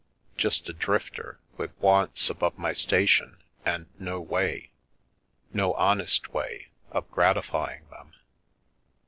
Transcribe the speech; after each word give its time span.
Just 0.35 0.67
a 0.67 0.73
drifter, 0.73 1.37
with 1.57 1.79
wants' 1.79 2.31
above 2.31 2.57
my 2.57 2.73
station 2.73 3.37
and 3.63 3.85
no 3.99 4.19
way— 4.19 4.71
no 5.53 5.75
honest 5.75 6.33
way— 6.33 6.69
of 6.91 7.07
gratifying 7.11 7.87
them." 7.91 8.13